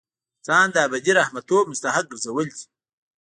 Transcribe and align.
ځان 0.45 0.67
د 0.71 0.75
ابدي 0.87 1.11
رحمتونو 1.19 1.69
مستحق 1.71 2.05
ګرځول 2.11 2.45
دي. 2.55 2.63